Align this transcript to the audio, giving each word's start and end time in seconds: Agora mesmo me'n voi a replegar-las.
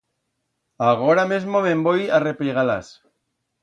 Agora 0.91 1.23
mesmo 1.31 1.63
me'n 1.69 1.87
voi 1.91 2.01
a 2.15 2.25
replegar-las. 2.27 2.95